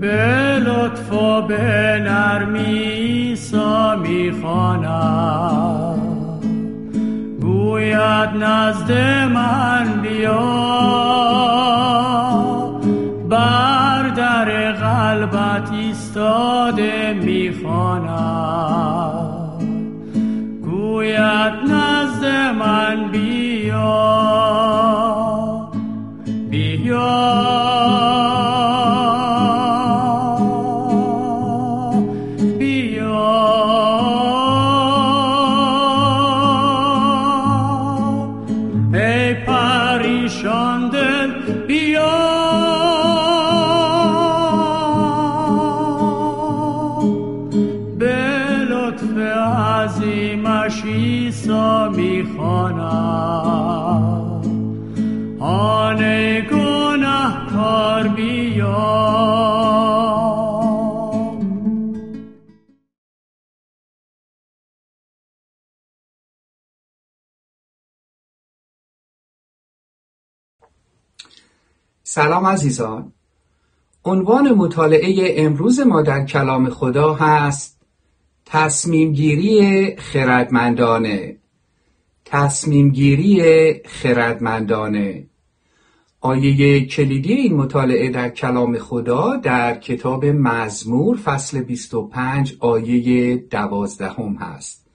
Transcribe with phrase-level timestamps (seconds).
[0.00, 5.26] به لطف و به نرمی ایسا می‌خواند
[7.40, 8.92] گوید نزد
[9.34, 10.66] من بیا.
[13.28, 18.05] بر در قلبت ایستاده می‌خواند
[72.08, 73.12] سلام عزیزان.
[74.04, 77.80] عنوان مطالعه امروز ما در کلام خدا هست
[78.44, 81.36] تصمیم گیری خردمندانه.
[82.24, 83.42] تصمیم گیری
[83.84, 85.26] خردمندانه.
[86.20, 94.86] آیه کلیدی این مطالعه در کلام خدا در کتاب مزمور فصل 25 آیه دوازدهم هست.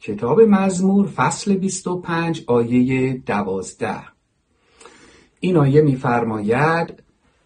[0.00, 4.19] کتاب مزمور فصل 25 آیه دوازده.
[5.40, 7.02] این آیه می‌فرماید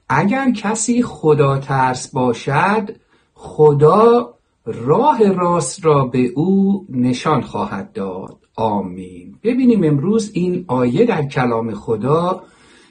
[0.08, 2.96] اگر کسی خدا ترس باشد
[3.34, 8.38] خدا راه راست را به او نشان خواهد داد.
[8.56, 9.38] آمین.
[9.42, 12.42] ببینیم امروز این آیه در کلام خدا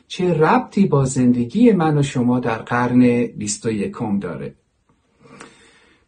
[0.08, 4.56] چه ربطی با زندگی من و شما در قرن بیست و یکم داره.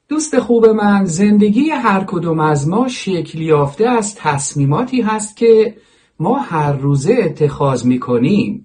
[0.08, 5.78] دوست خوب من زندگی هر کدوم از ما شکل یافته از تصمیماتی هست که
[6.20, 8.65] ما هر روزه اتخاذ می‌کنیم.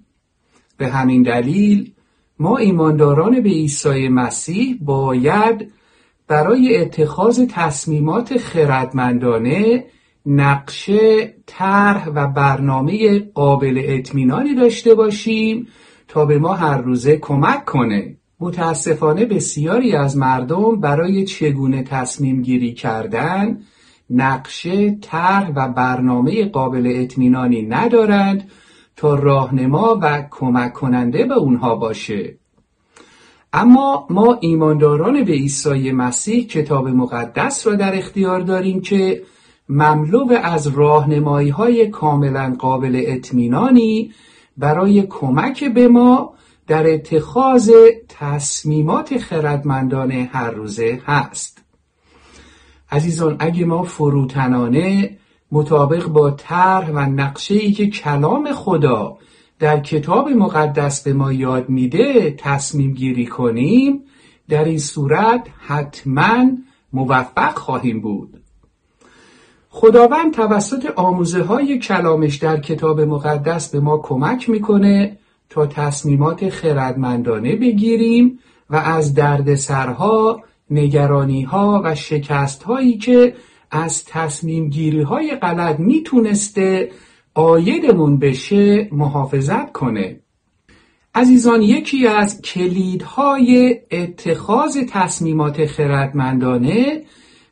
[0.81, 1.91] به همین دلیل
[2.39, 5.71] ما ایمانداران به عیسی مسیح باید
[6.27, 9.85] برای اتخاذ تصمیمات خردمندانه
[10.25, 15.67] نقشه، طرح و برنامه قابل اطمینانی داشته باشیم
[16.07, 18.17] تا به ما هر روزه کمک کنه.
[18.39, 23.59] متاسفانه بسیاری از مردم برای چگونه تصمیم گیری کردن
[24.09, 28.51] نقشه، طرح و برنامه قابل اطمینانی ندارند
[29.01, 32.37] تا راهنما و کمک کننده به اونها باشه.
[33.53, 39.23] اما ما ایمانداران به عیسی مسیح کتاب مقدس را در اختیار داریم که
[39.69, 44.13] مملو از راهنمایی های کاملا قابل اطمینانی
[44.57, 46.33] برای کمک به ما
[46.67, 47.71] در اتخاذ
[48.09, 51.63] تصمیمات خردمندانه هر روزه هست.
[52.91, 55.17] عزیزان اگه ما فروتنانه
[55.51, 59.17] مطابق با طرح و نقشه ای که کلام خدا
[59.59, 64.03] در کتاب مقدس به ما یاد میده تصمیم گیری کنیم
[64.49, 66.45] در این صورت حتما
[66.93, 68.41] موفق خواهیم بود.
[69.69, 75.17] خداوند توسط آموزه های کلامش در کتاب مقدس به ما کمک می‌کنه
[75.49, 78.39] تا تصمیمات خردمندانه بگیریم
[78.69, 83.35] و از دردسرها، نگرانیها و شکست هایی که
[83.71, 86.91] از تصمیم گیری های غلط می‌تونسته
[87.33, 90.19] آیدمون بشه محافظت کنه.
[91.15, 97.03] عزیزان یکی از کلیدهای اتخاذ تصمیمات خردمندانه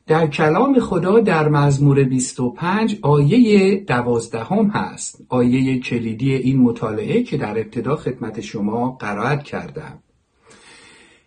[0.07, 5.25] در کلام خدا در مزمور 25 آیه دوازدهم هست.
[5.29, 10.03] آیه کلیدی این مطالعه که در ابتدا خدمت شما قرائت کردم.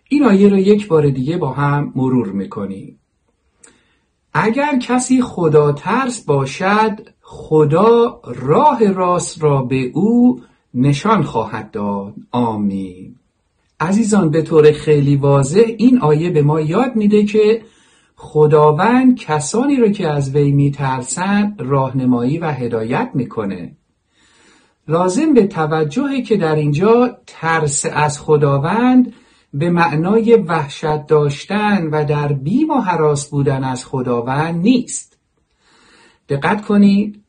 [0.09, 2.99] این آیه را یک بار دیگه با هم مرور می‌کنیم.
[4.33, 10.41] اگر کسی خدا ترس باشد خدا راه راست را به او
[10.73, 12.13] نشان خواهد داد.
[12.31, 13.15] آمین.
[13.79, 17.61] عزیزان به طور خیلی واضح این آیه به ما یاد میده که
[18.15, 23.75] خداوند کسانی رو که از وی میترسند راهنمایی و هدایت می‌کنه.
[24.87, 29.13] لازم به توجهه که در اینجا ترس از خداوند
[29.53, 35.17] به معنای وحشت داشتن و در بیم و حراس بودن از خداوند نیست.
[36.29, 37.23] دقت کنید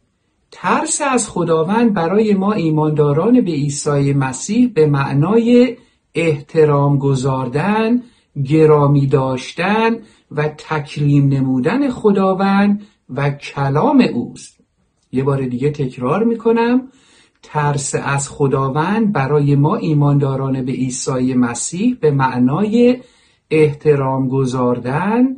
[0.50, 5.76] ترس از خداوند برای ما ایمانداران به عیسی مسیح به معنای
[6.14, 8.02] احترام گذاردن
[8.44, 9.96] گرامی داشتن
[10.30, 14.60] و تکریم نمودن خداوند و کلام اوست.
[15.12, 16.88] یه بار دیگه تکرار می‌کنم.
[17.44, 23.00] ترس از خداوند برای ما ایمانداران به عیسی مسیح به معنای
[23.50, 25.36] احترام گذاردن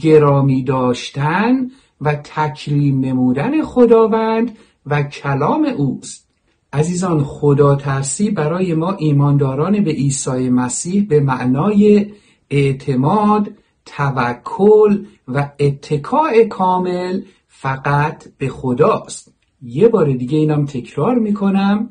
[0.00, 1.70] گرامی داشتن
[2.00, 6.28] و تکریم نمودن خداوند و کلام اوست.
[6.72, 12.12] عزیزان خدا ترسی برای ما ایمانداران به عیسی مسیح به معنای
[12.50, 13.50] اعتماد
[13.86, 19.33] توکل و اتکاع کامل فقط به خداست.
[19.64, 21.90] یه بار دیگه اینم تکرار می‌کنم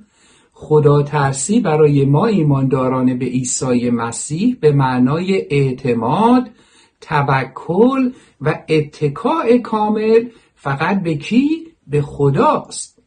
[0.53, 6.49] خدا ترسی برای ما ایمانداران به عیسی مسیح به معنای اعتماد
[7.01, 8.11] توکل
[8.41, 12.99] و اتکاع کامل فقط به کی؟ به خداست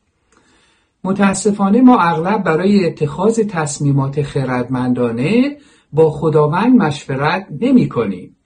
[1.04, 5.56] متاسفانه ما اغلب برای اتخاذ تصمیمات خردمندانه
[5.92, 8.36] با خداوند مشورت نمی کنیم.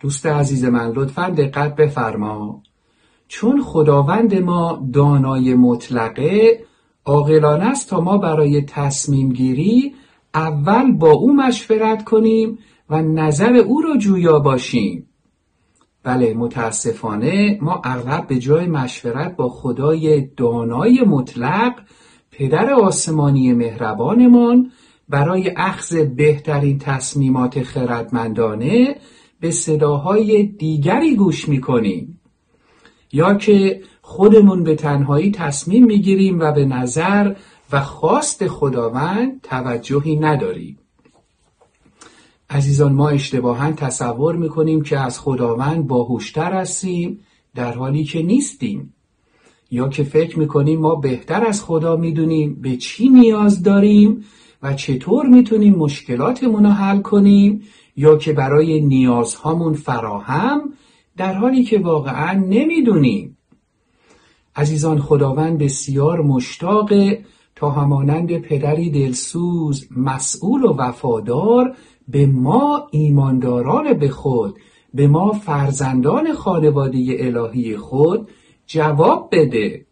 [0.00, 2.62] دوست عزیز من لطفا دقت بفرما
[3.34, 6.60] چون خداوند ما دانای مطلقه
[7.04, 9.94] عاقلانه است تا ما برای تصمیم گیری
[10.34, 12.58] اول با او مشورت کنیم
[12.90, 15.06] و نظر او را جویا باشیم.
[16.02, 21.74] بله متاسفانه ما اغلب به جای مشورت با خدای دانای مطلق
[22.30, 24.70] پدر آسمانی مهربانمان
[25.08, 28.96] برای اخذ بهترین تصمیمات خردمندانه
[29.40, 32.18] به صداهای دیگری گوش می‌کنیم.
[33.12, 37.34] یا که خودمون به تنهایی تصمیم می‌گیریم و به نظر
[37.72, 40.78] و خواست خداوند توجهی نداریم.
[42.50, 47.20] عزیزان ما اشتباها تصور می‌کنیم که از خداوند باهوشتر هستیم
[47.54, 48.94] در حالی که نیستیم.
[49.70, 54.24] یا که فکر می‌کنیم ما بهتر از خدا می‌دونیم به چی نیاز داریم
[54.62, 57.62] و چطور می‌تونیم مشکلاتمون رو حل کنیم
[57.96, 60.60] یا که برای نیازهامون فراهم
[61.16, 63.38] در حالی که واقعا نمی‌دونیم.
[64.56, 66.92] عزیزان خداوند بسیار مشتاق
[67.56, 71.76] تا همانند پدری دلسوز مسئول و وفادار
[72.08, 74.58] به ما ایمانداران به خود
[74.94, 78.28] به ما فرزندان خانواده الهی خود
[78.66, 79.86] جواب بده.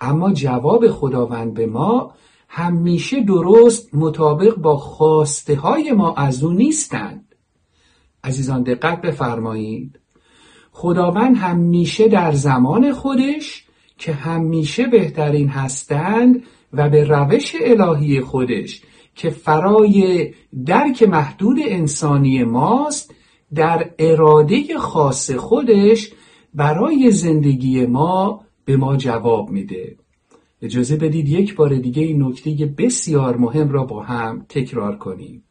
[0.00, 2.14] اما جواب خداوند به ما
[2.48, 7.34] همیشه درست مطابق با خواسته های ما از او نیستند.
[8.24, 10.00] عزیزان دقت بفرمایید.
[10.78, 13.64] خداوند همیشه در زمان خودش
[13.98, 16.42] که همیشه بهترین هستند
[16.72, 18.82] و به روش الهی خودش
[19.14, 20.30] که فرای
[20.66, 23.14] درک محدود انسانی ماست
[23.54, 26.10] در اراده خاص خودش
[26.54, 29.96] برای زندگی ما به ما جواب میده.
[30.62, 35.45] اجازه بدید یک بار دیگه این نکته بسیار مهم را با هم تکرار کنیم.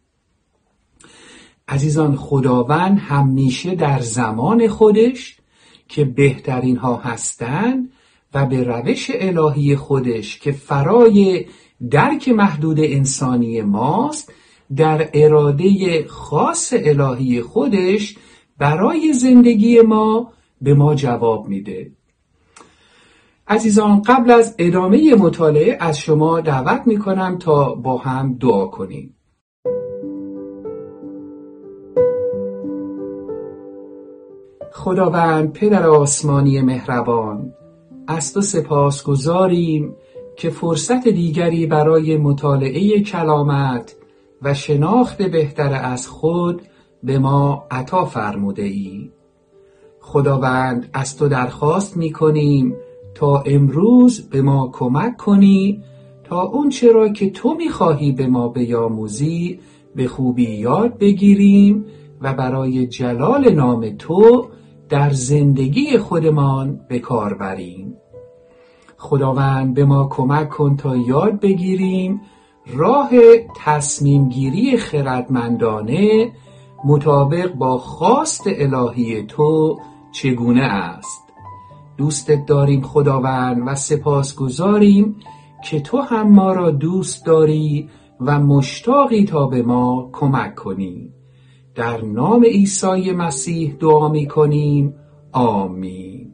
[1.68, 5.38] عزیزان خداوند همیشه در زمان خودش
[5.88, 7.90] که بهترین ها هستند
[8.34, 11.46] و به روش الهی خودش که فرای
[11.92, 14.34] درک محدود انسانی ماست
[14.76, 18.16] در اراده خاص الهی خودش
[18.58, 20.32] برای زندگی ما
[20.62, 21.92] به ما جواب میده.
[23.48, 29.15] عزیزان قبل از ادامه مطالعه از شما دعوت می‌کنم تا با هم دعا کنیم.
[34.78, 37.54] خداوند پدر آسمانی مهربان.
[38.08, 39.96] از تو سپاس گذاریم
[40.36, 43.96] که فرصت دیگری برای مطالعه کلامت
[44.42, 46.62] و شناخت بهتر از خود
[47.04, 49.12] به ما عطا فرموده ای
[50.00, 52.76] خداوند از تو درخواست می کنیم
[53.14, 55.84] تا امروز به ما کمک کنی
[56.24, 59.60] تا اون چرا که تو می‌خواهی به ما بیاموزی
[59.96, 61.86] به خوبی یاد بگیریم
[62.22, 64.50] و برای جلال نام تو
[64.90, 67.98] در زندگی خودمان به کار بریم.
[68.98, 72.22] خداوند به ما کمک کن تا یاد بگیریم
[72.68, 73.10] راه
[73.58, 76.32] تصمیم گیری خردمندانه
[76.86, 79.80] مطابق با خواست الهی تو
[80.12, 81.24] چگونه است.
[81.98, 85.16] دوستت داریم خداوند و سپاس گذاریم
[85.64, 87.90] که تو هم ما را دوست داری
[88.22, 91.15] و مشتاقی تا به ما کمک کنی.
[91.76, 94.94] در نام عیسی مسیح دعا می کنیم
[95.32, 96.34] آمین.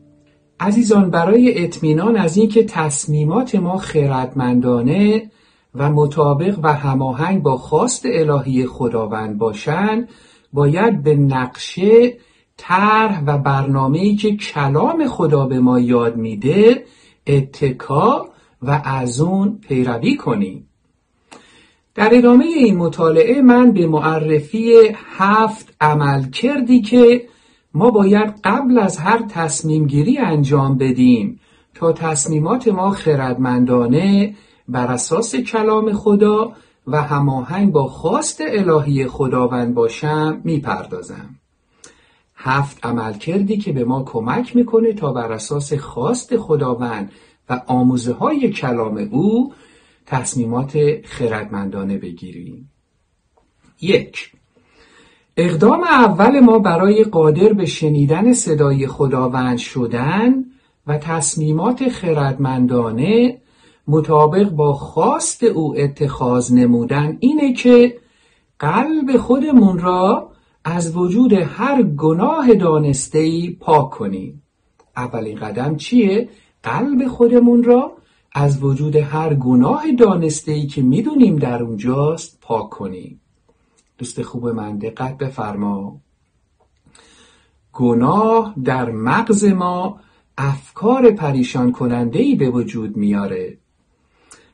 [0.59, 5.31] عزیزان برای اطمینان از اینکه تصمیمات ما خیرتمندانه
[5.75, 10.09] و مطابق و هماهنگ با خواست الهی خداوند باشند
[10.53, 12.17] باید به نقشه
[12.57, 16.85] طرح و برنامه‌ای که کلام خدا به ما یاد میده
[17.27, 18.29] اتکا
[18.61, 20.70] و از اون پیروی کنیم.
[21.95, 24.73] در ادامه این مطالعه من به معرفی
[25.17, 27.27] هفت عمل کردی که
[27.73, 31.39] ما باید قبل از هر تصمیم گیری انجام بدیم
[31.73, 34.35] تا تصمیمات ما خردمندانه
[34.67, 36.51] بر اساس کلام خدا
[36.87, 41.35] و هماهنگ با خواست الهی خداوند باشم می‌پردازم.
[42.35, 47.11] هفت عمل کردی که به ما کمک می‌کنه تا بر اساس خواست خداوند
[47.49, 49.53] و آموزه های کلام او
[50.05, 52.71] تصمیمات خردمندانه بگیریم
[53.81, 54.31] یک
[55.37, 60.45] اقدام اول ما برای قادر به شنیدن صدای خداوند شدن
[60.87, 63.37] و تصمیمات خردمندانه
[63.87, 67.97] مطابق با خواست او اتخاذ نمودن اینه که
[68.59, 70.31] قلب خودمون را
[70.65, 74.43] از وجود هر گناه دانستهی پاک کنیم
[74.97, 76.29] اولین قدم چیه؟
[76.63, 77.91] قلب خودمون را
[78.31, 83.21] از وجود هر گناه دانستهی که می‌دونیم در اونجاست پاک کنیم.
[83.97, 86.01] دوست خوب من دقت بفرما.
[87.73, 89.99] گناه در مغز ما
[90.37, 93.57] افکار پریشان کننده ای به وجود میاره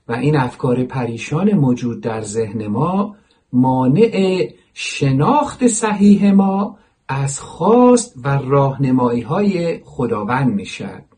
[0.07, 3.15] و این افکار پریشان موجود در ذهن ما
[3.53, 11.16] مانع شناخت صحیح ما از خواست و راهنمایی های خداوند می‌شد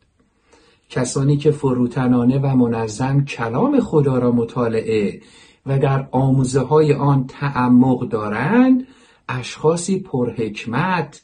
[0.90, 5.22] کسانی که فروتنانه و منظم کلام خدا را مطالعه
[5.66, 8.88] و در آموزه های آن تعمق دارند
[9.30, 11.22] اشخاصی پرحکمت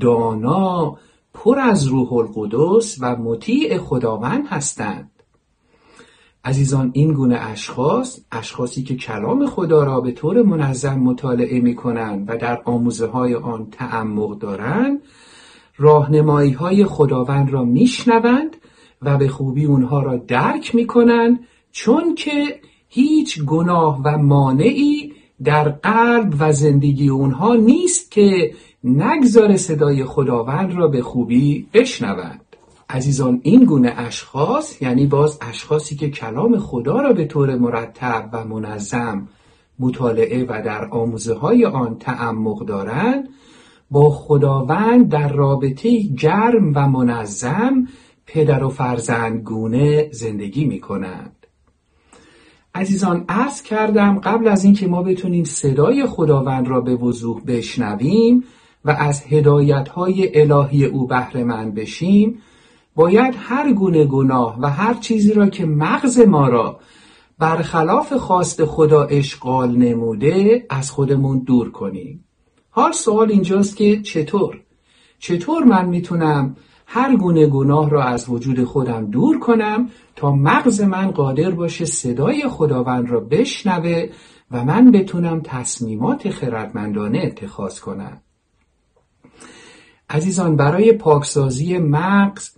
[0.00, 0.96] دانا
[1.34, 5.10] پر از روح القدس و مطیع خداوند هستند.
[6.44, 12.24] عزیزان این گونه اشخاص اشخاصی که کلام خدا را به طور منظم مطالعه می کنند
[12.30, 15.02] و در آموزه های آن تعمق دارند
[15.76, 18.56] راهنمایی های خداوند را میشنوند
[19.02, 21.40] و به خوبی اونها را درک می کنند
[21.72, 25.12] چون که هیچ گناه و مانعی
[25.44, 28.52] در قلب و زندگی اونها نیست که
[28.84, 32.40] نگذار صدای خداوند را به خوبی بشنوند.
[32.90, 38.44] عزیزان این گونه اشخاص یعنی باز اشخاصی که کلام خدا را به طور مرتب و
[38.44, 39.28] منظم
[39.78, 43.28] مطالعه و در آموزه های آن تعمق دارند
[43.90, 47.86] با خداوند در رابطه گرم و منظم
[48.28, 51.46] پدر و فرزند گونه زندگی می کنند.
[52.74, 58.44] عزیزان عرض کردم قبل از اینکه ما بتونیم صدای خداوند را به وضوح بشنویم
[58.84, 62.38] و از هدایت های الهی او بهره مند بشیم
[62.94, 66.80] باید هر گونه گناه و هر چیزی را که مغز ما را
[67.38, 72.24] برخلاف خواست خدا اشغال نموده از خودمون دور کنیم
[72.70, 74.60] حال سوال اینجاست که چطور؟
[75.18, 76.56] چطور من می‌تونم
[76.90, 82.48] هر گونه گناه را از وجود خودم دور کنم تا مغز من قادر باشه صدای
[82.48, 84.08] خداوند را بشنوه
[84.50, 88.20] و من بتونم تصمیمات خردمندانه اتخاذ کنم.
[90.10, 92.50] عزیزان برای پاکسازی مغز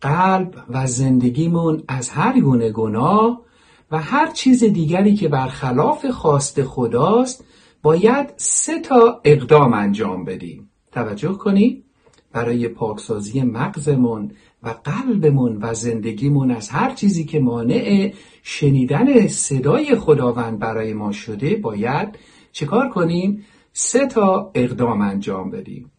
[0.00, 3.42] قلب و زندگیمون از هر گونه گناه
[3.90, 7.44] و هر چیز دیگری که برخلاف خواست خداست
[7.82, 10.70] باید سه تا اقدام انجام بدیم.
[10.92, 11.91] توجه کنید.
[12.32, 14.30] برای پاکسازی مغزمون
[14.62, 18.12] و قلبمون و زندگیمون از هر چیزی که مانع
[18.42, 22.18] شنیدن صدای خداوند برای ما شده باید
[22.52, 25.90] چیکار کنیم؟ سه تا اقدام انجام بدیم.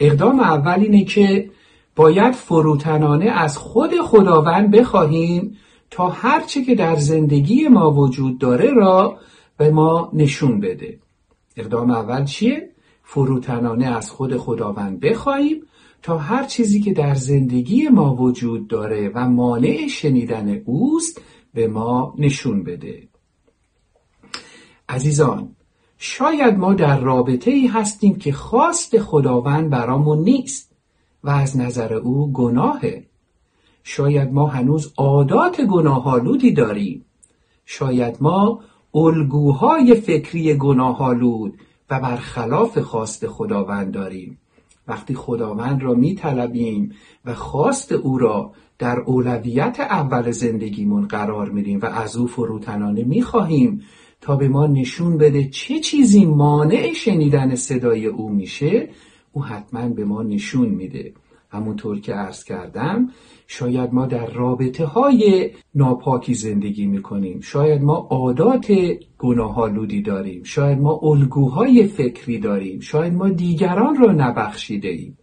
[0.00, 1.50] اقدام اول اینه که
[1.96, 5.56] باید فروتنانه از خود خداوند بخواهیم
[5.90, 9.18] تا هرچه که در زندگی ما وجود داره را
[9.56, 10.98] به ما نشون بده.
[11.56, 12.68] اقدام اول چیه؟
[13.10, 15.62] فروتنانه از خود خداوند بخواهیم
[16.02, 21.20] تا هر چیزی که در زندگی ما وجود داره و مانع شنیدن اوست
[21.54, 23.08] به ما نشون بده.
[24.88, 25.56] عزیزان
[25.98, 30.72] شاید ما در رابطه ای هستیم که خواست خداوند برامون نیست
[31.24, 33.06] و از نظر او گناهه.
[33.84, 37.04] شاید ما هنوز عادات گناهالودی داریم.
[37.64, 38.60] شاید ما
[38.94, 41.58] الگوهای فکری گناهالود
[41.90, 44.38] و برخلاف خواست خداوند داریم.
[44.88, 46.92] وقتی خداوند را می طلبیم
[47.24, 53.22] و خواست او را در اولویت اول زندگیمون قرار میدیم و از او فروتنانه می
[53.22, 53.82] خواهیم
[54.20, 58.88] تا به ما نشون بده چه چیزی مانع شنیدن صدای او میشه
[59.32, 61.12] او حتما به ما نشون میده.
[61.50, 63.10] همونطور که عرض کردم
[63.46, 67.40] شاید ما در رابطه های ناپاکی زندگی می‌کنیم.
[67.40, 68.72] شاید ما عادات
[69.18, 70.42] گناهالودی داریم.
[70.42, 72.80] شاید ما الگوهای فکری داریم.
[72.80, 75.18] شاید ما دیگران را نبخشیده ایم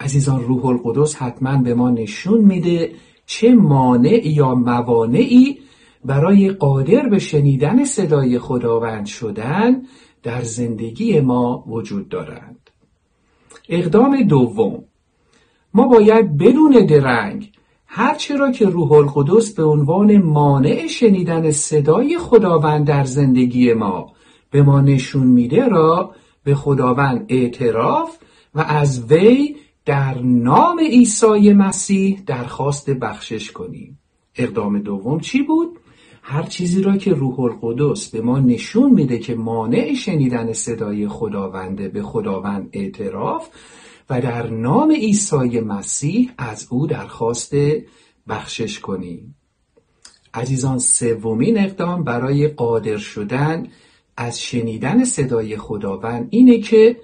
[0.00, 2.92] عزیزان روح القدس حتما به ما نشون میده
[3.26, 5.58] چه مانع یا موانعی
[6.04, 9.82] برای قادر به شنیدن صدای خداوند شدن
[10.22, 12.57] در زندگی ما وجود دارند.
[13.68, 14.84] اقدام دوم
[15.74, 17.52] ما باید بدون درنگ
[17.86, 24.12] هرچه را که روح القدس به عنوان مانع شنیدن صدای خداوند در زندگی ما
[24.50, 28.18] به ما نشون میده را به خداوند اعتراف
[28.54, 33.98] و از وی در نام عیسی مسیح درخواست بخشش کنیم
[34.36, 35.78] اقدام دوم چی بود؟
[36.30, 41.88] هر چیزی را که روح القدس به ما نشون میده که مانع شنیدن صدای خداونده
[41.88, 43.48] به خداوند اعتراف
[44.10, 47.54] و در نام عیسی مسیح از او درخواست
[48.28, 49.36] بخشش کنیم.
[50.34, 53.66] عزیزان سومین اقدام برای قادر شدن
[54.16, 56.96] از شنیدن صدای خداوند اینه که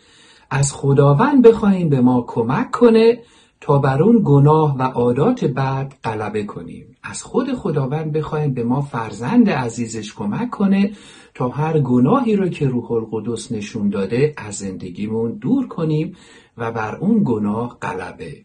[0.50, 3.18] از خداوند بخواهیم به ما کمک کنه
[3.60, 6.93] تا بر اون گناه و عادات بد غلبه کنیم.
[7.04, 10.92] از خود خداوند بخواهیم به ما فرزند عزیزش کمک کنه
[11.34, 16.16] تا هر گناهی رو که روح القدس نشون داده از زندگیمون دور کنیم
[16.58, 18.44] و بر اون گناه غلبه.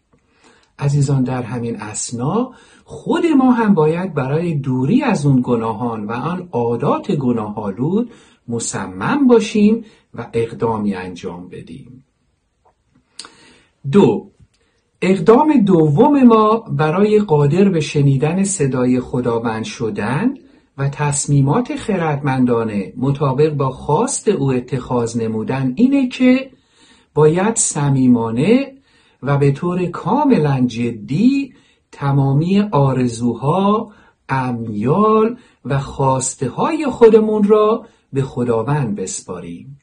[0.78, 2.52] عزیزان در همین اسنا
[2.84, 8.10] خود ما هم باید برای دوری از اون گناهان و آن عادات گناهالود
[8.48, 12.04] مصمم باشیم و اقدامی انجام بدیم.
[13.92, 14.30] دو
[15.02, 20.34] اقدام دوم ما برای قادر به شنیدن صدای خداوند شدن
[20.78, 26.50] و تصمیمات خردمندانه مطابق با خواست او اتخاذ نمودن اینه که
[27.14, 28.72] باید صمیمانه
[29.22, 31.54] و به طور کاملا جدی
[31.92, 33.92] تمامی آرزوها،
[34.28, 39.80] امیال و خواسته های خودمون را به خداوند بسپاریم.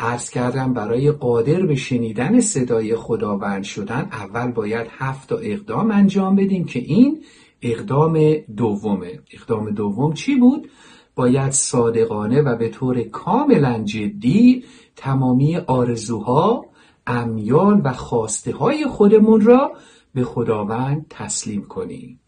[0.00, 6.36] عرض کردم برای قادر به شنیدن صدای خداوند شدن اول باید هفت تا اقدام انجام
[6.36, 7.22] بدیم که این
[7.62, 9.20] اقدام دومه.
[9.32, 10.70] اقدام دوم چی بود؟
[11.14, 14.64] باید صادقانه و به طور کاملا جدی
[14.96, 16.66] تمامی آرزوها،
[17.06, 19.72] امیال و خواسته های خودمون را
[20.14, 22.20] به خداوند تسلیم کنیم.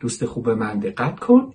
[0.00, 1.52] دوست خوب من دقت کن.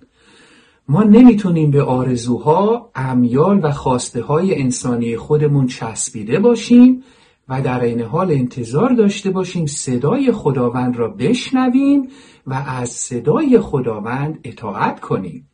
[0.88, 7.02] ما نمی‌تونیم به آرزوها، امیال و خواسته های انسانی خودمون چسبیده باشیم
[7.48, 12.08] و در این حال انتظار داشته باشیم صدای خداوند را بشنویم
[12.46, 15.48] و از صدای خداوند اطاعت کنیم.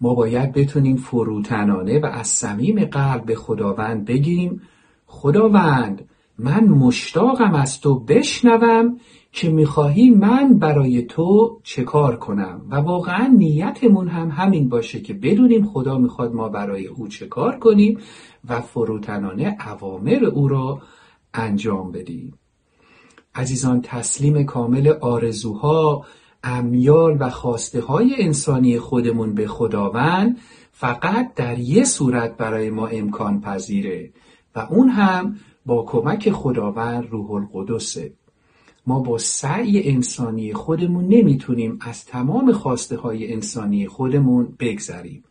[0.00, 4.62] ما باید بتونیم فروتنانه و از صمیم قلب به خداوند بگیم
[5.06, 8.96] خداوند من مشتاقم از تو بشنوم
[9.32, 15.14] که می‌خواهی من برای تو چه کار کنم؟ و واقعا نیتمون هم همین باشه که
[15.14, 17.98] بدونیم خدا می‌خواد ما برای او چه کار کنیم
[18.48, 20.82] و فروتنانه اوامر او را
[21.34, 22.34] انجام بدیم.
[23.34, 26.04] عزیزان تسلیم کامل آرزوها
[26.44, 30.38] امیال و خواسته های انسانی خودمون به خداوند
[30.72, 34.10] فقط در یه صورت برای ما امکان پذیره
[34.54, 38.12] و اون هم با کمک خداوند روح القدسه.
[38.90, 45.24] ما با سعی انسانی خودمون نمی‌تونیم از تمام خواسته های انسانی خودمون بگذریم.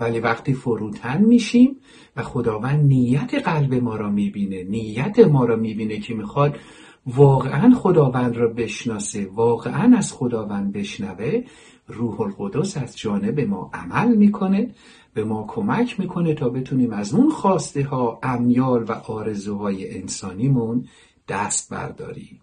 [0.00, 1.76] ولی وقتی فروتن میشیم
[2.16, 6.58] و خداوند نیت قلب ما را می‌بینه نیت ما را می‌بینه که می‌خواد
[7.06, 11.44] واقعا خداوند را بشناسه واقعا از خداوند بشنوه
[11.88, 14.70] روح القدس از جانب ما عمل می‌کنه
[15.14, 20.84] به ما کمک می‌کنه تا بتونیم از اون خواسته ها امیال و آرزوهای انسانیمون
[21.28, 22.40] دست برداریم.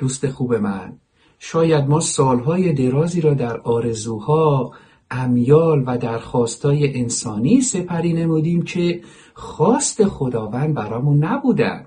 [0.00, 0.92] دوست خوب من.
[1.38, 4.72] شاید ما سالهای درازی را در آرزوها
[5.10, 9.00] امیال و درخواستای انسانی سپری نمودیم که
[9.34, 11.86] خواست خداوند برامون نبودن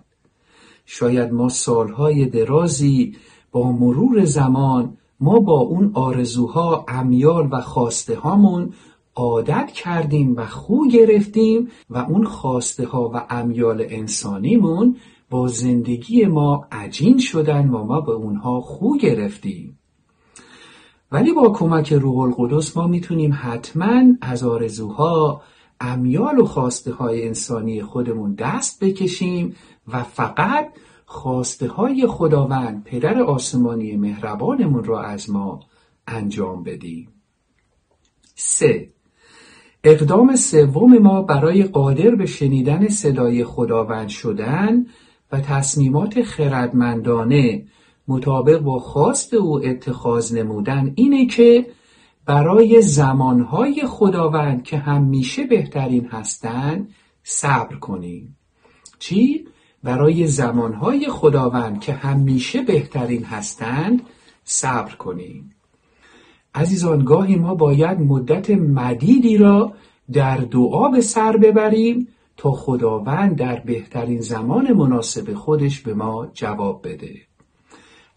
[0.85, 3.15] شاید ما سالهای درازی
[3.51, 8.73] با مرور زمان ما با اون آرزوها امیال و خواسته هامون
[9.15, 14.95] عادت کردیم و خو گرفتیم و اون خواسته ها و امیال انسانیمون
[15.33, 19.79] با زندگی ما عجین شدن و ما به اونها خو گرفتیم.
[21.11, 25.41] ولی با کمک روح القدس ما می‌تونیم حتما از آرزوها
[25.81, 29.55] امیال و خواسته های انسانی خودمون دست بکشیم
[29.87, 30.69] و فقط
[31.05, 35.59] خواسته های خداوند پدر آسمانی مهربانمون را از ما
[36.07, 37.07] انجام بدیم.
[38.35, 38.89] سه.
[39.83, 44.85] اقدام سوم ما برای قادر به شنیدن صدای خداوند شدن
[45.33, 47.65] و تصمیمات خردمندانه
[48.07, 51.65] مطابق با خواست او اتخاذ نمودن اینه که
[52.25, 56.89] برای زمانهای خداوند که همیشه بهترین هستند
[57.23, 58.37] صبر کنیم
[58.99, 59.45] چی؟
[59.83, 64.01] برای زمانهای خداوند که همیشه بهترین هستند
[64.43, 65.55] صبر کنیم
[66.55, 69.73] عزیزان گاهی ما باید مدت مدیدی را
[70.11, 76.87] در دعا به سر ببریم تا خداوند در بهترین زمان مناسب خودش به ما جواب
[76.87, 77.15] بده.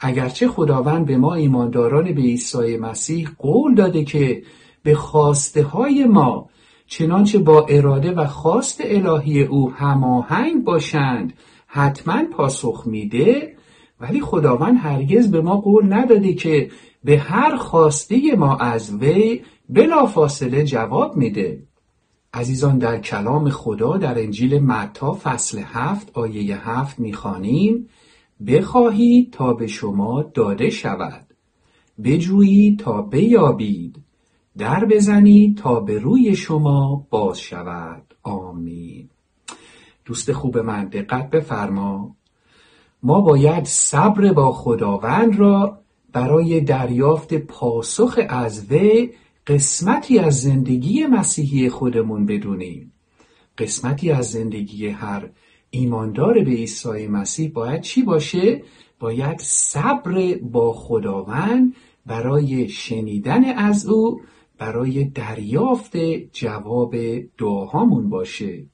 [0.00, 4.42] اگرچه خداوند به ما ایمانداران به عیسی مسیح قول داده که
[4.82, 6.48] به خواسته های ما
[6.86, 11.32] چنانچه با اراده و خواست الهی او هماهنگ باشند
[11.66, 13.56] حتما پاسخ میده
[14.00, 16.70] ولی خداوند هرگز به ما قول نداده که
[17.04, 21.62] به هر خواسته ما از وی بلافاصله جواب میده.
[22.36, 27.88] عزیزان در کلام خدا در انجیل متا فصل هفت آیه هفت می‌خوانیم
[28.46, 31.26] بخواهید تا به شما داده شود.
[32.04, 33.96] بجویید تا بیابید.
[34.58, 38.14] در بزنید تا به روی شما باز شود.
[38.22, 39.08] آمین.
[40.04, 42.16] دوست خوب من دقت بفرما.
[43.02, 45.78] ما باید صبر با خداوند را
[46.12, 49.10] برای دریافت پاسخ از وی
[49.46, 52.92] قسمتی از زندگی مسیحی خودمون بدونیم
[53.58, 55.30] قسمتی از زندگی هر
[55.70, 58.62] ایماندار به عیسی مسیح باید چی باشه؟
[58.98, 61.74] باید صبر با خداوند
[62.06, 64.20] برای شنیدن از او
[64.58, 65.96] برای دریافت
[66.32, 66.96] جواب
[67.38, 68.64] دعاهامون باشه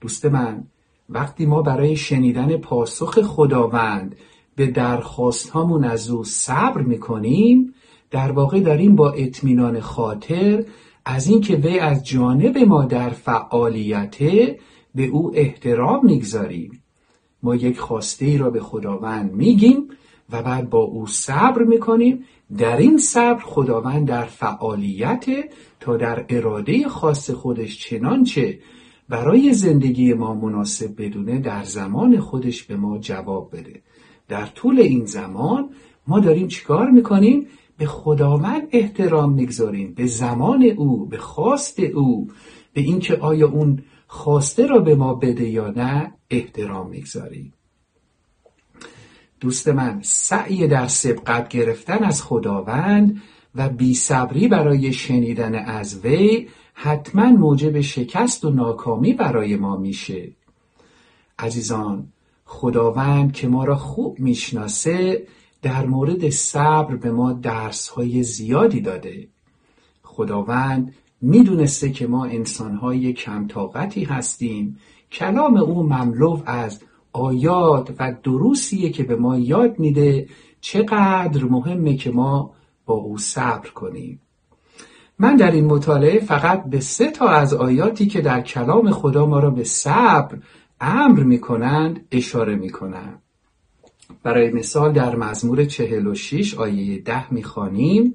[0.00, 0.64] دوست من
[1.08, 4.16] وقتی ما برای شنیدن پاسخ خداوند
[4.56, 7.74] به درخواست هامون از او صبر می‌کنیم
[8.12, 10.64] در واقع داریم با اطمینان خاطر
[11.04, 14.58] از اینکه وی از جانب ما در فعالیته
[14.94, 16.82] به او احترام می‌گذاریم.
[17.42, 19.88] ما یک خواسته ای را به خداوند میگیم
[20.32, 22.24] و بعد با او صبر می‌کنیم.
[22.58, 25.24] در این صبر خداوند در فعالیت
[25.80, 28.58] تا در اراده خاص خودش چنانچه
[29.08, 33.82] برای زندگی ما مناسب بدونه در زمان خودش به ما جواب بده.
[34.28, 35.70] در طول این زمان
[36.06, 37.46] ما داریم چیکار می‌کنیم؟
[37.82, 42.28] به خداوند احترام می‌گذاریم به زمان او به خواست او
[42.72, 47.52] به اینکه آیا اون خواسته را به ما بده یا نه احترام می‌گذاریم.
[49.40, 53.22] دوست من سعی در سبقت گرفتن از خداوند
[53.54, 60.32] و بیصبری برای شنیدن از وی حتما موجب شکست و ناکامی برای ما میشه.
[61.38, 62.12] عزیزان
[62.44, 65.26] خداوند که ما را خوب می‌شناسه
[65.62, 69.28] در مورد صبر به ما درس های زیادی داده.
[70.02, 74.78] خداوند می‌دونسته که ما انسانهای کم طاقتی هستیم.
[75.12, 76.80] کلام او مملو از
[77.12, 80.28] آیات و دروسیه که به ما یاد میده.
[80.60, 82.54] چقدر مهمه که ما
[82.86, 84.20] با او صبر کنیم.
[85.18, 89.38] من در این مطالعه فقط به سه تا از آیاتی که در کلام خدا ما
[89.38, 90.38] را به صبر
[90.80, 93.21] امر می‌کنند اشاره می‌کنم.
[94.22, 98.14] برای مثال در مزمور 46 آیه ده می‌خوانیم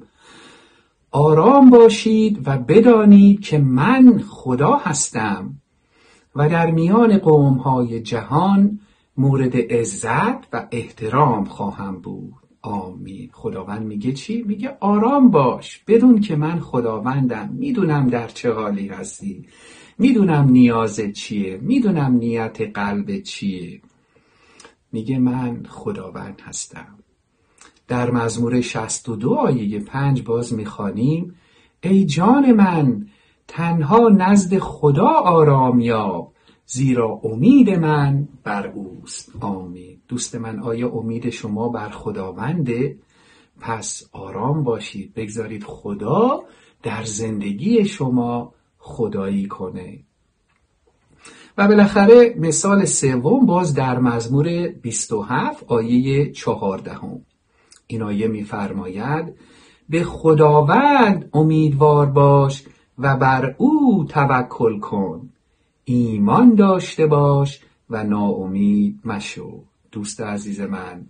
[1.12, 5.54] آرام باشید و بدانید که من خدا هستم
[6.36, 8.80] و در میان قومهای جهان
[9.18, 12.34] مورد عزت و احترام خواهم بود.
[12.62, 13.30] آمین.
[13.34, 15.84] خداوند میگه چی؟ میگه آرام باش.
[15.88, 17.50] بدون که من خداوندم.
[17.54, 19.46] می‌دونم در چه حالی هستی.
[19.98, 21.58] می‌دونم نیازت چیه.
[21.62, 23.82] می‌دونم نیت قلب چیه.
[24.92, 27.00] میگه من خداوند هستم.
[27.88, 31.36] در مزمور 62 آیه 5 باز می‌خوانیم
[31.84, 33.08] ای جان من
[33.48, 36.34] تنها نزد خدا آرام یاب
[36.66, 39.32] زیرا امید من بر اوست.
[39.40, 40.02] آمین.
[40.08, 42.98] دوست من آیا امید شما بر خداونده؟
[43.60, 45.14] پس آرام باشید.
[45.14, 46.44] بگذارید خدا
[46.84, 50.04] در زندگی شما خدایی کنه.
[51.58, 56.98] و بالاخره مثال سوم باز در مزمور 27 آیه 14
[57.88, 59.34] این آیه میفرماید
[59.90, 62.64] به خداوند امیدوار باش
[62.98, 65.30] و بر او توکل کن.
[65.86, 69.64] ایمان داشته باش و ناامید مشو.
[69.92, 71.06] دوست عزیز من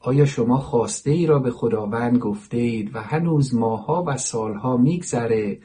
[0.00, 5.58] آیا شما خواسته ای را به خداوند گفته اید و هنوز ماها و سالها میگذره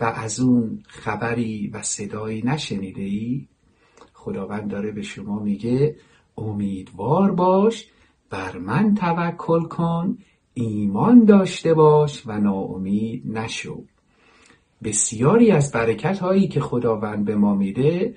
[0.00, 3.48] و از اون خبری و صدایی نشنیده ای؟
[4.20, 5.96] خداوند داره به شما میگه
[6.38, 7.86] امیدوار باش
[8.30, 10.18] بر من توکل کن
[10.54, 13.84] ایمان داشته باش و ناامید نشو.
[14.84, 18.14] بسیاری از برکت هایی که خداوند به ما میده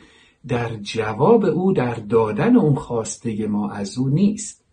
[0.48, 4.64] در جواب او در دادن اون خواسته ما از او نیست.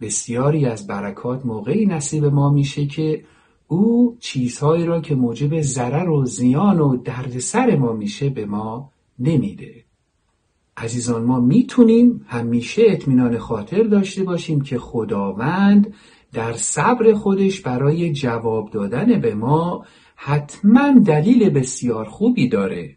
[0.00, 3.24] بسیاری از برکات موقعی نصیب ما میشه که
[3.68, 9.83] او چیزهایی را که موجب ضرر و زیان و دردسر ما میشه به ما نمیده.
[10.76, 15.94] عزیزان ما می‌تونیم همیشه اطمینان خاطر داشته باشیم که خداوند
[16.32, 19.84] در صبر خودش برای جواب دادن به ما
[20.16, 22.96] حتما دلیل بسیار خوبی داره.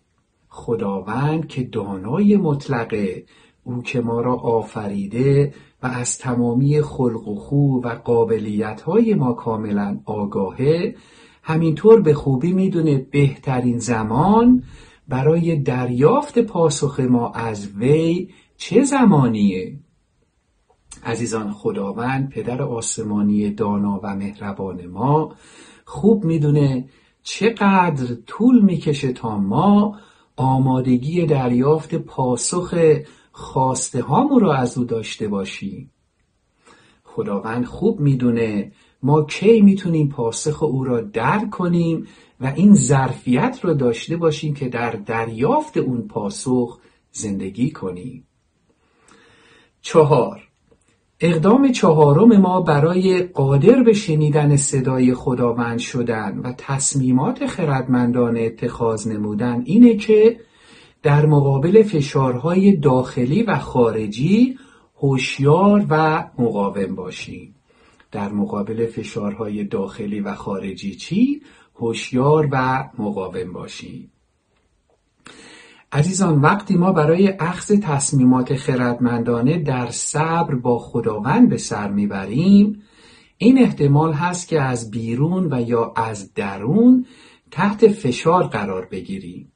[0.49, 3.25] خداوند که دانای مطلقه
[3.63, 9.33] او که ما را آفریده و از تمامی خلق و خو و قابلیت های ما
[9.33, 10.95] کاملا آگاهه
[11.43, 14.63] همینطور به خوبی می‌دونه بهترین زمان
[15.08, 19.80] برای دریافت پاسخ ما از وی چه زمانیه؟
[21.04, 25.36] عزیزان خداوند پدر آسمانی دانا و مهربان ما
[25.86, 26.89] خوب می‌دونه
[27.24, 30.00] چقدر طول می‌کشه تا ما
[30.36, 32.76] آمادگی دریافت پاسخ
[33.32, 35.91] خواسته هامو رو از او داشته باشیم.
[37.04, 38.72] خداوند خوب می‌دونه
[39.04, 42.08] ما کی می‌تونیم پاسخ او را درک کنیم
[42.41, 46.80] و این ظرفیت رو داشته باشیم که در دریافت اون پاسخ
[47.12, 48.28] زندگی کنیم.
[49.82, 50.47] چهار.
[51.19, 59.62] اقدام چهارم ما برای قادر به شنیدن صدای خداوند شدن و تصمیمات خردمندانه اتخاذ نمودن
[59.65, 60.39] اینه که
[61.04, 64.58] در مقابل فشارهای داخلی و خارجی
[64.95, 67.56] هوشیار و مقاوم باشیم.
[68.12, 71.41] در مقابل فشارهای داخلی و خارجی چی؟
[71.79, 74.11] هوشیار و مقاوم باشیم
[75.91, 82.81] عزیزان وقتی ما برای اخذ تصمیمات خردمندانه در صبر با خداوند به سر می‌بریم
[83.37, 87.05] این احتمال هست که از بیرون و یا از درون
[87.51, 89.51] تحت فشار قرار بگیریم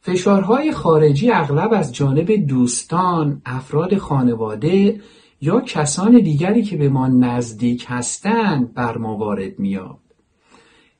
[0.00, 5.00] فشارهای خارجی اغلب از جانب دوستان، افراد خانواده
[5.40, 10.05] یا کسان دیگری که به ما نزدیک هستند بر ما وارد میاد.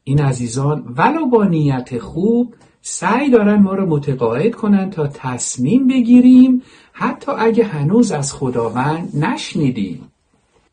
[0.09, 6.62] این عزیزان ولو با نیت خوب سعی دارن ما رو متقاعد کنن تا تصمیم بگیریم
[6.92, 10.12] حتی اگه هنوز از خداوند نشنیدیم.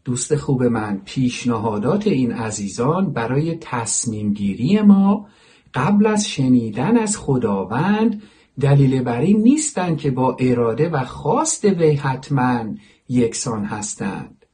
[0.06, 5.28] دوست خوب من پیشنهادات این عزیزان برای تصمیم گیری ما
[5.74, 8.22] قبل از شنیدن از خداوند
[8.60, 12.66] دلیل بر این نیستند که با اراده و خواست وی حتما
[13.10, 14.46] یکسان هستند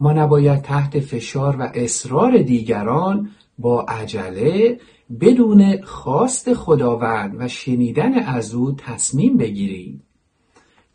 [0.00, 4.80] ما نباید تحت فشار و اصرار دیگران با عجله
[5.20, 10.02] بدون خواست خداوند و شنیدن از او تصمیم بگیریم.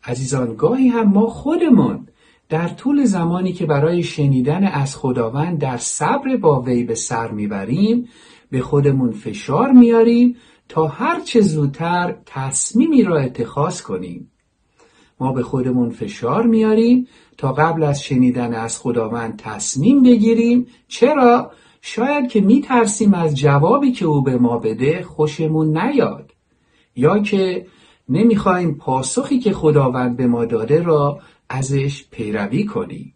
[0.04, 2.08] عزیزان گاهی هم ما خودمون
[2.48, 8.08] در طول زمانی که برای شنیدن از خداوند در صبر با وی به سر می‌بریم
[8.50, 10.36] به خودمون فشار میاریم
[10.68, 14.30] تا هر چه زودتر تصمیمی را اتخاذ کنیم.
[15.20, 20.66] ما به خودمون فشار میاریم تا قبل از شنیدن از خداوند تصمیم بگیریم.
[20.88, 21.50] چرا؟
[21.86, 26.32] شاید که میترسیم از جوابی که او به ما بده خوشمون نیاد
[26.96, 27.66] یا که
[28.08, 33.14] نمی‌خوایم پاسخی که خداوند به ما داده را ازش پیروی کنیم.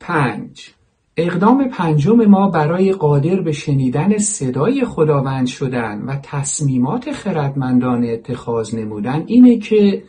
[0.00, 0.70] پنج.
[1.16, 9.24] اقدام پنجم ما برای قادر به شنیدن صدای خداوند شدن و تصمیمات خردمندانه اتخاذ نمودن
[9.26, 10.04] اینه که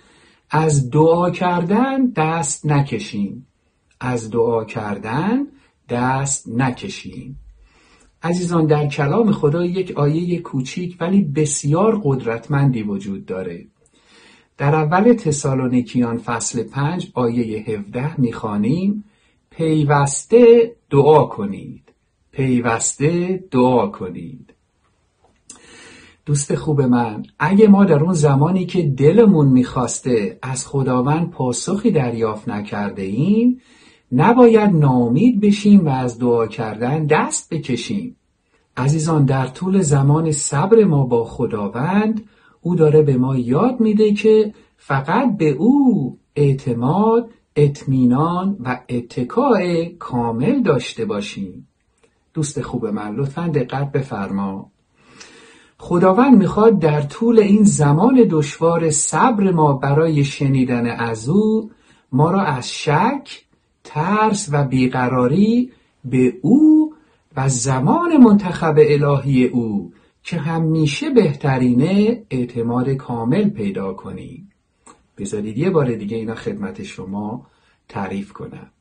[0.49, 3.47] از دعا کردن دست نکشیم.
[3.99, 5.47] از دعا کردن
[5.89, 7.39] دست نکشیم
[8.25, 13.65] عزیزان در کلام خدا یک آیه کوچیک ولی بسیار قدرتمندی وجود داره.
[14.57, 19.03] در اول تسالونیکیان فصل پنج آیه 17 می‌خوانیم
[19.49, 21.83] پیوسته دعا کنید.
[22.31, 24.53] پیوسته دعا کنید.
[26.25, 32.49] دوست خوب من اگه ما در اون زمانی که دلمون می‌خواسته از خداوند پاسخی دریافت
[32.49, 33.61] نکرده ایم
[34.11, 38.15] نباید نامید بشیم و از دعا کردن دست بکشیم.
[38.77, 42.23] عزیزان در طول زمان صبر ما با خداوند
[42.61, 50.61] او داره به ما یاد میده که فقط به او اعتماد اطمینان و اتکاع کامل
[50.61, 51.67] داشته باشیم.
[52.33, 54.71] دوست خوب من لطفا دقت بفرما.
[55.77, 61.71] خداوند می‌خواد در طول این زمان دشوار صبر ما برای شنیدن از او
[62.11, 63.44] ما را از شک
[63.85, 65.71] ترس و بیقراری
[66.05, 66.93] به او
[67.37, 69.93] و زمان منتخب الهی او
[70.23, 74.51] که همیشه بهترینه اعتماد کامل پیدا کنیم
[75.17, 77.47] بذارید یه بار دیگه اینا خدمت شما
[77.89, 78.71] تعریف کنم.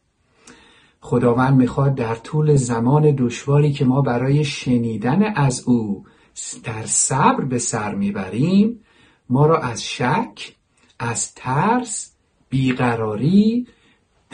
[1.01, 6.05] خداوند می‌خواد در طول زمان دشواری که ما برای شنیدن از او
[6.65, 8.81] در صبر به سر می‌بریم
[9.31, 10.55] ما را از شک
[10.99, 12.15] از ترس
[12.49, 13.67] بیقراری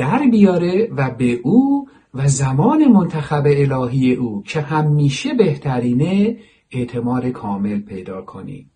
[0.00, 6.36] در بیاره و به او و زمان منتخب الهی او که همیشه بهترینه
[6.70, 8.70] اعتماد کامل پیدا کنیم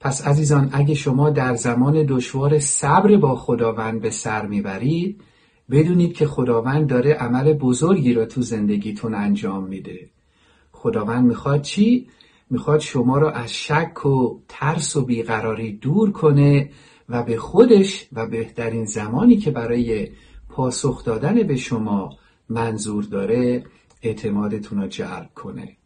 [0.00, 5.20] پس عزیزان اگه شما در زمان دشوار صبر با خداوند به سر می‌برید
[5.70, 10.10] بدونید که خداوند داره عمل بزرگی را تو زندگیتون انجام میده
[10.72, 12.08] خداوند می‌خواد چی؟
[12.50, 16.70] می‌خواد شما را از شک و ترس و بیقراری دور کنه
[17.08, 20.08] و به خودش و بهترین زمانی که برای
[20.52, 22.10] پاسخ دادن به شما
[22.48, 23.64] منظور داره
[24.02, 25.76] اعتمادتون رو جلب کنه.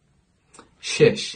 [0.79, 1.35] شش.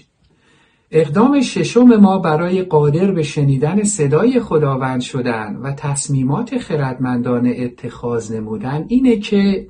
[0.91, 8.86] اقدام ششم ما برای قادر به شنیدن صدای خداوند شدن و تصمیمات خردمندانه اتخاذ نمودن
[8.88, 9.67] اینه که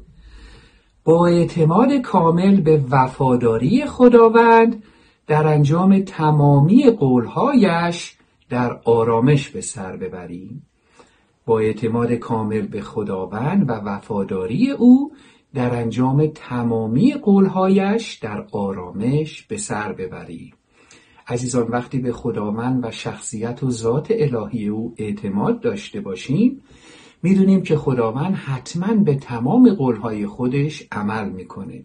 [1.03, 4.83] با اعتماد کامل به وفاداری خداوند
[5.27, 8.15] در انجام تمامی قولهایش
[8.49, 10.67] در آرامش به سر ببریم.
[11.45, 15.11] با اعتماد کامل به خداوند و وفاداری او
[15.53, 20.53] در انجام تمامی قولهایش در آرامش به سر ببریم
[21.27, 26.61] عزیزان وقتی به خداوند و شخصیت و ذات الهی او اعتماد داشته باشیم
[27.23, 31.83] می‌دونیم که خداوند حتما به تمام قولهای خودش عمل می‌کنه.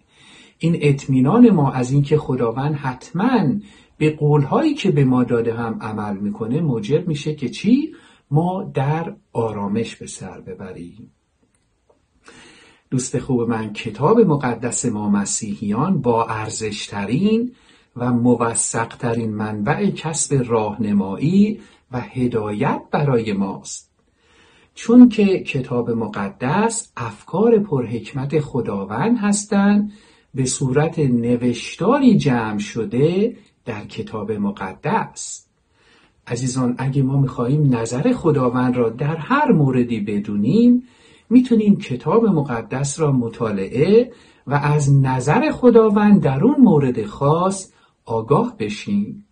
[0.59, 3.55] این اطمینان ما از اینکه خداوند حتما
[3.99, 7.92] به قولهایی که به ما داده هم عمل می‌کنه موجب میشه که چی؟
[8.31, 11.12] ما در آرامش به سر ببریم.
[12.91, 17.53] دوست خوب من کتاب مقدس ما مسیحیان با ارزشترین
[17.97, 21.61] و موثقترین منبع کسب راهنمایی
[21.91, 23.93] و هدایت برای ماست.
[24.75, 29.93] چون که کتاب مقدس افکار پرحکمت خداوند هستند
[30.35, 35.45] به صورت نوشتاری جمع شده در کتاب مقدس.
[36.27, 40.83] عزیزان اگه ما می‌خواهیم نظر خداوند را در هر موردی بدونیم
[41.31, 44.12] می‌تونیم کتاب مقدس را مطالعه
[44.47, 47.73] و از نظر خداوند در اون مورد خاص
[48.05, 49.27] آگاه بشیم.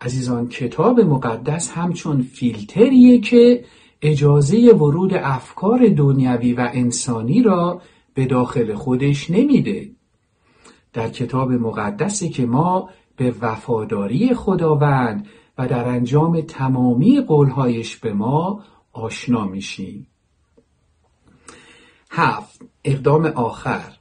[0.00, 3.64] عزیزان کتاب مقدس همچون فیلتریه که
[4.02, 7.80] اجازه ورود افکار دنیوی و انسانی را
[8.14, 9.90] به داخل خودش نمیده.
[10.92, 15.26] در کتاب مقدسی که ما به وفاداری خداوند
[15.58, 20.06] و در انجام تمامی قولهایش به ما آشنا میشیم.
[22.10, 23.92] هفت اقدام آخر.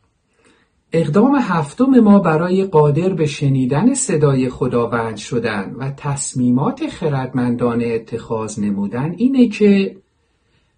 [0.91, 9.13] اقدام هفتم ما برای قادر به شنیدن صدای خداوند شدن و تصمیمات خردمندانه اتخاذ نمودن
[9.17, 9.97] اینه که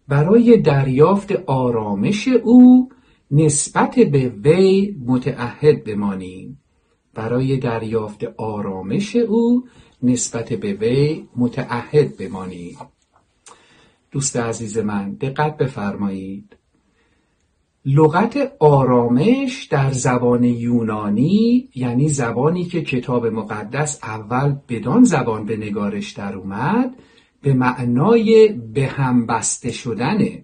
[0.08, 2.90] برای دریافت آرامش او
[3.32, 6.60] نسبت به وی متعهد بمانیم.
[7.14, 9.64] برای دریافت آرامش او
[10.06, 12.78] نسبت به وی متعهد بمانیم
[14.12, 16.56] دوست عزیز من دقت بفرمایید.
[17.86, 26.12] لغت آرامش در زبان یونانی یعنی زبانی که کتاب مقدس اول بدان زبان به نگارش
[26.12, 26.96] در اومد
[27.42, 30.44] به معنای به هم بسته شدنه.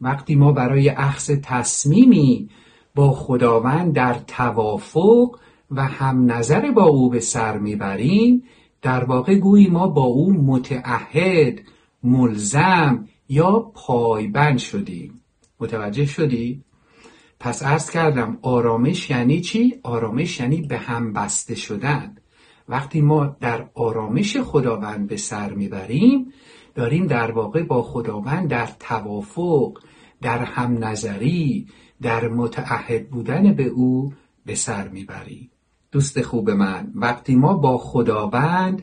[0.00, 2.48] وقتی ما برای اخذ تصمیمی
[2.94, 5.38] با خداوند در توافق
[5.70, 8.42] و هم نظر با او به سر می‌بریم
[8.82, 11.60] در واقع گویی ما با او متعهد
[12.02, 15.20] ملزم یا پایبند شدیم
[15.60, 16.64] متوجه شدی؟
[17.40, 22.16] پس عرض کردم آرامش یعنی چی؟ آرامش یعنی به هم بسته شدن
[22.68, 26.32] وقتی ما در آرامش خداوند به سر می‌بریم
[26.74, 29.78] داریم در واقع با خداوند در توافق
[30.22, 31.66] در هم نظری
[32.02, 34.12] در متعهد بودن به او
[34.46, 35.50] به سر می‌بریم
[35.92, 36.92] دوست خوب من.
[36.94, 38.82] وقتی ما با خداوند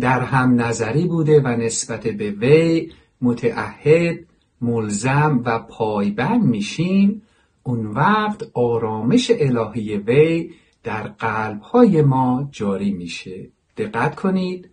[0.00, 4.18] در هم نظری بوده و نسبت به وی متعهد
[4.60, 7.22] ملزم و پایبند میشیم
[7.62, 10.50] اون وقت آرامش الهی وی
[10.82, 13.48] در قلبهای ما جاری میشه.
[13.76, 14.70] دقت کنید.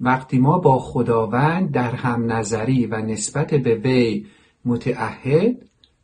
[0.00, 4.26] وقتی ما با خداوند در هم نظری و نسبت به وی
[4.64, 5.56] متعهد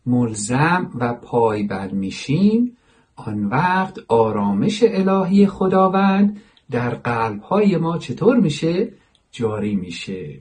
[0.07, 2.77] ملزم و پایبند میشیم
[3.27, 8.89] آن وقت آرامش الهی خداوند در قلبهای ما چطور میشه؟
[9.33, 10.41] جاری میشه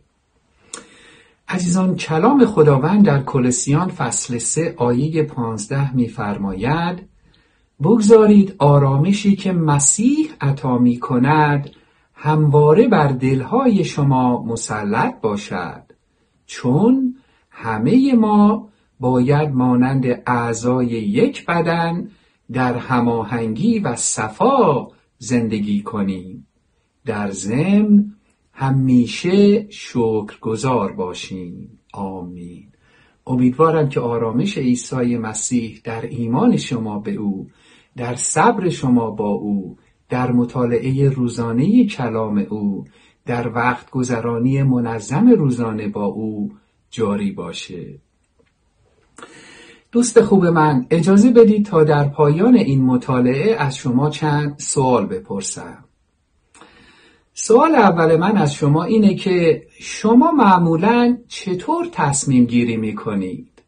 [1.48, 7.10] عزیزان کلام خداوند در کلسیان فصل سه آیه پانزده میفرماید
[7.84, 11.70] بگذارید آرامشی که مسیح عطا می کند
[12.13, 15.84] همواره بر دلهای شما مسلط باشد
[16.46, 17.15] چون
[17.50, 18.69] همه ما
[19.00, 22.08] باید مانند اعضای یک بدن
[22.52, 24.87] در هماهنگی و صفا
[25.17, 26.47] زندگی کنیم.
[27.06, 28.15] در ضمن
[28.54, 31.79] همیشه شکرگزار باشیم.
[31.93, 32.67] آمین.
[33.27, 37.47] امیدوارم که آرامش عیسی مسیح در ایمان شما به او
[37.97, 39.77] در صبر شما با او
[40.10, 42.85] در مطالعه روزانه کلام او
[43.25, 46.52] در وقت گذرانی منظم روزانه با او
[46.89, 48.00] جاری باشه.
[49.92, 55.83] دوست خوب من اجازه بدید تا در پایان این مطالعه از شما چند سوال بپرسم
[57.33, 63.62] سوال اول من از شما اینه که شما معمولا چطور تصمیم گیری می کنید؟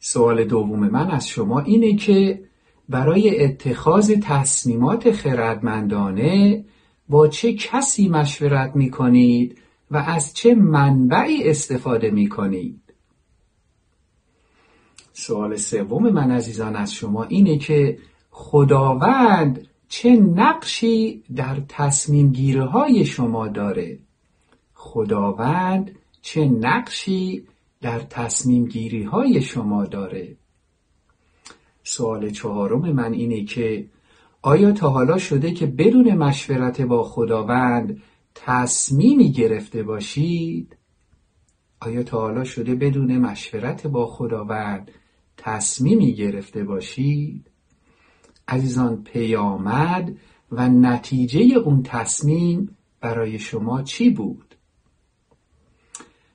[0.00, 2.42] سوال دوم من از شما اینه که
[2.88, 6.64] برای اتخاذ تصمیمات خردمندانه
[7.08, 9.58] با چه کسی مشورت می کنید
[9.90, 12.91] و از چه منبعی استفاده می کنید؟
[15.22, 17.98] سوال سوم من عزیزان از شما اینه که
[18.30, 23.98] خداوند چه نقشی در تصمیم های شما داره
[24.74, 25.90] خداوند
[26.22, 27.46] چه نقشی
[27.80, 30.36] در تصمیم گیری های شما داره
[31.84, 33.86] سوال چهارم من اینه که
[34.42, 38.02] آیا تا حالا شده که بدون مشورت با خداوند
[38.34, 40.76] تصمیمی گرفته باشید؟
[41.80, 44.90] آیا تا حالا شده بدون مشورت با خداوند
[45.36, 47.50] تصمیمی گرفته باشید؟
[48.48, 50.16] عزیزان پیامد
[50.52, 54.54] و نتیجه اون تصمیم برای شما چی بود؟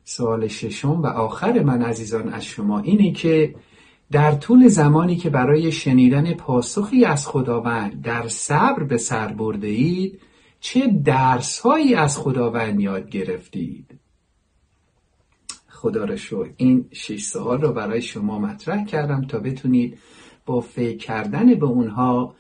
[0.04, 3.56] سوال ششم و آخر من عزیزان از شما اینه که
[4.12, 10.22] در طول زمانی که برای شنیدن پاسخی از خداوند در صبر به سر برده اید
[10.60, 14.00] چه درس هایی از خداوند یاد گرفتید
[15.78, 16.50] خدا را شکر.
[16.58, 19.98] این شش سوال رو برای شما مطرح کردم تا بتونید
[20.46, 22.36] با فکر کردن به اونها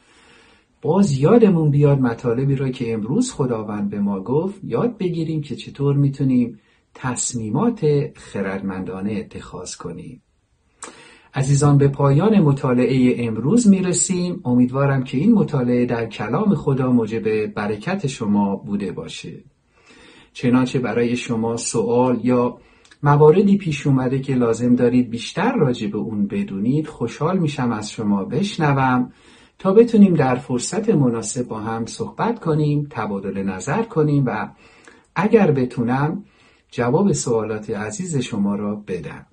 [0.81, 4.59] باز یادمون بیاد مطالبی را که امروز خداوند به ما گفت.
[4.63, 6.59] یاد بگیریم که چطور می‌تونیم
[6.93, 10.21] تصمیمات خردمندانه اتخاذ کنیم.
[11.33, 14.41] عزیزان به پایان مطالعه امروز می‌رسیم.
[14.45, 19.43] امیدوارم که این مطالعه در کلام خدا موجب برکت شما بوده باشه.
[20.33, 22.57] چنانچه برای شما سوال یا
[23.03, 28.25] مواردی پیش اومده که لازم دارید بیشتر راجع به اون بدونید خوشحال میشم از شما
[28.25, 29.11] بشنوم
[29.59, 34.49] تا بتونیم در فرصت مناسب با هم صحبت کنیم تبادل نظر کنیم و
[35.15, 36.23] اگر بتونم
[36.71, 39.25] جواب سوالات عزیز شما را بدم.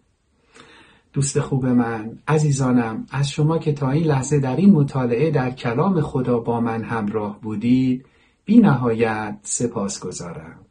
[1.13, 6.01] دوست خوب من عزیزانم از شما که تا این لحظه در این مطالعه در کلام
[6.01, 8.07] خدا با من همراه بودید
[8.45, 10.64] بی نهایت سپاس گذارم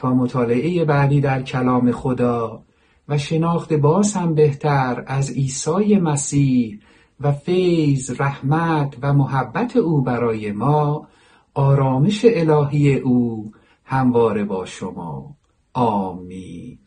[0.00, 2.62] تا مطالعه بعدی در کلام خدا
[3.08, 6.80] و شناخت باز هم بهتر از عیسی مسیح
[7.20, 11.08] و فیض رحمت و محبت او برای ما
[11.54, 13.50] آرامش الهی او
[13.84, 15.36] همواره با شما.
[15.72, 16.78] آمین.